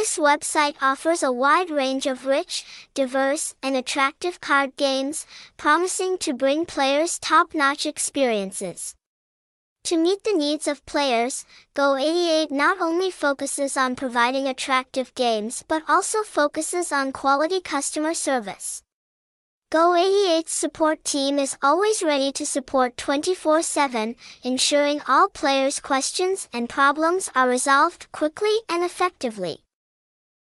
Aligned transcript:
This 0.00 0.16
website 0.16 0.76
offers 0.80 1.22
a 1.22 1.30
wide 1.30 1.68
range 1.68 2.06
of 2.06 2.24
rich, 2.24 2.64
diverse, 2.94 3.54
and 3.62 3.76
attractive 3.76 4.40
card 4.40 4.74
games, 4.76 5.26
promising 5.58 6.16
to 6.20 6.32
bring 6.32 6.64
players 6.64 7.18
top-notch 7.18 7.84
experiences. 7.84 8.94
To 9.84 9.98
meet 9.98 10.24
the 10.24 10.32
needs 10.32 10.66
of 10.66 10.86
players, 10.86 11.44
Go88 11.76 12.50
not 12.50 12.80
only 12.80 13.10
focuses 13.10 13.76
on 13.76 13.94
providing 13.94 14.48
attractive 14.48 15.14
games 15.14 15.62
but 15.68 15.82
also 15.86 16.22
focuses 16.22 16.92
on 16.92 17.12
quality 17.12 17.60
customer 17.60 18.14
service. 18.14 18.82
Go88's 19.70 20.50
support 20.50 21.04
team 21.04 21.38
is 21.38 21.58
always 21.62 22.02
ready 22.02 22.32
to 22.32 22.46
support 22.46 22.96
24-7, 22.96 24.16
ensuring 24.44 25.02
all 25.06 25.28
players' 25.28 25.78
questions 25.78 26.48
and 26.54 26.70
problems 26.70 27.28
are 27.34 27.46
resolved 27.46 28.10
quickly 28.12 28.60
and 28.66 28.82
effectively. 28.82 29.62